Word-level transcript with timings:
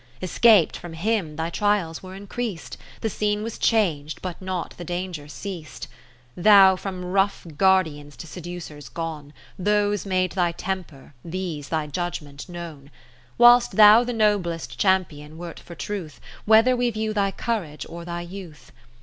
Escap'd 0.19 0.75
from 0.75 0.93
him, 0.93 1.35
thy 1.35 1.51
trials 1.51 2.01
were 2.01 2.15
increas'd; 2.15 2.75
The 3.01 3.09
scene 3.11 3.43
was 3.43 3.59
chang'd, 3.59 4.15
but 4.23 4.41
not 4.41 4.75
the 4.77 4.83
danger 4.83 5.27
ceas'd: 5.27 5.85
Thou 6.35 6.75
from 6.75 7.05
rough 7.05 7.45
guardians 7.55 8.17
to 8.17 8.25
sedu 8.25 8.57
cers 8.59 8.89
gone. 8.91 9.31
Those 9.59 10.03
made 10.07 10.31
thy 10.31 10.53
temper, 10.53 11.13
these 11.23 11.69
thy 11.69 11.85
judgement 11.85 12.49
known; 12.49 12.85
40 12.87 12.91
Whilst 13.37 13.71
thou 13.73 14.03
the 14.03 14.11
noblest 14.11 14.75
champion 14.79 15.37
wert 15.37 15.59
for 15.59 15.75
truth, 15.75 16.19
Whether 16.45 16.75
we 16.75 16.89
view 16.89 17.13
thy 17.13 17.29
courage 17.31 17.85
or 17.87 18.03
thy 18.03 18.21
youth. 18.21 18.71